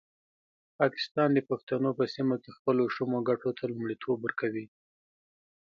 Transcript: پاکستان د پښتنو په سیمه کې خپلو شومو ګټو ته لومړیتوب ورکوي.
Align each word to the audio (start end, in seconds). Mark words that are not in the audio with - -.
پاکستان 0.79 1.29
د 1.33 1.39
پښتنو 1.49 1.89
په 1.99 2.05
سیمه 2.15 2.35
کې 2.43 2.55
خپلو 2.57 2.83
شومو 2.95 3.19
ګټو 3.29 3.49
ته 3.57 3.63
لومړیتوب 3.71 4.17
ورکوي. 4.21 4.65